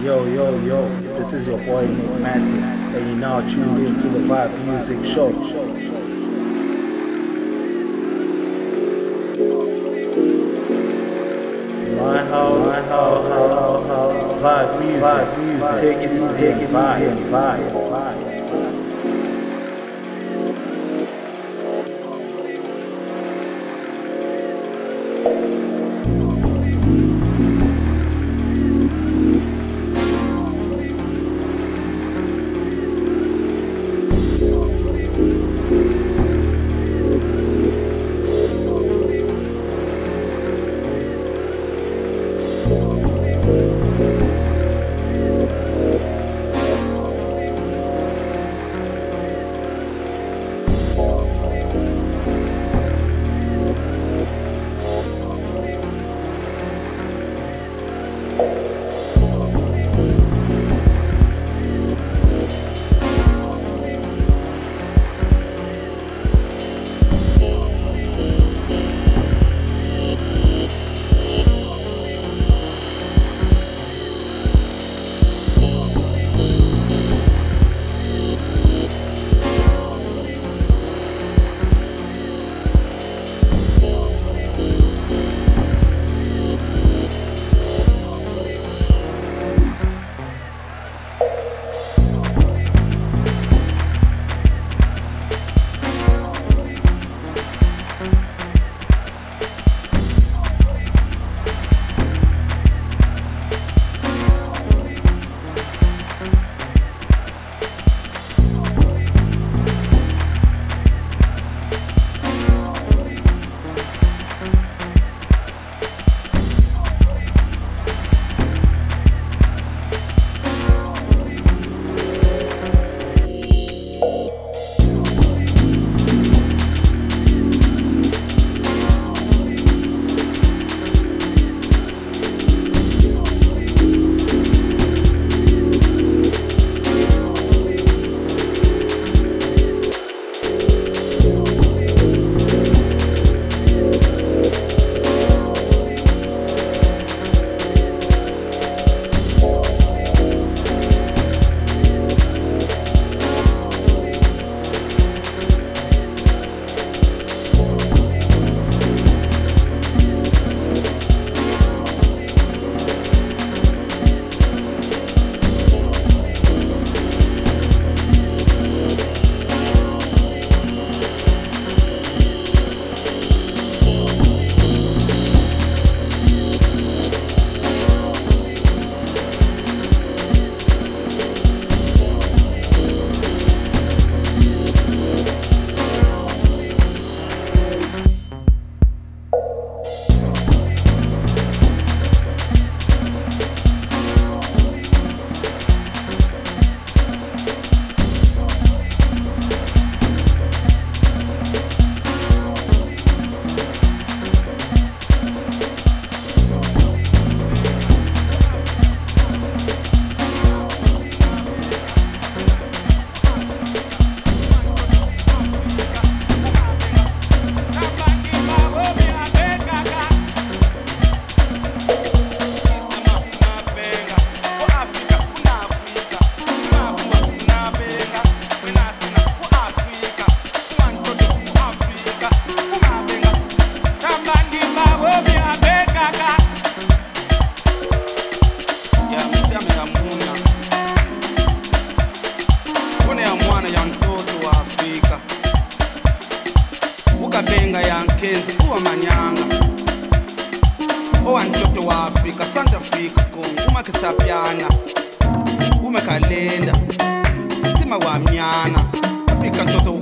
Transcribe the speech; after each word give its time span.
Yo, 0.00 0.26
yo, 0.26 0.60
yo, 0.60 1.18
this 1.18 1.32
is 1.32 1.46
your 1.46 1.56
boy 1.64 1.86
Nick 1.86 2.20
Matty, 2.20 2.52
and 2.52 3.08
you 3.08 3.16
now 3.16 3.40
tuned 3.40 3.86
in 3.86 3.98
to 3.98 4.08
the 4.10 4.18
Vibe 4.18 4.64
Music 4.66 5.02
Show. 5.02 5.30
My 11.96 12.22
house, 12.24 12.66
my 12.66 12.82
house, 12.82 13.28
house, 13.28 13.86
house, 13.86 14.32
vibe 14.42 14.80
music, 14.84 15.02
vibe 15.02 15.38
music, 15.38 15.70
take 15.80 16.00
it 16.04 16.12
easy, 16.12 16.38
take 16.38 16.62
it 16.62 16.70
vibe, 16.70 17.16
vibe, 17.30 17.85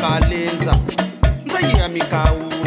Nada 0.00 0.28
ia 1.74 1.88
me 1.88 1.94
mikau. 1.94 2.57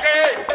Vibe. 0.00 0.53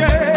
yeah. 0.00 0.29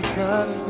gotta. 0.16 0.67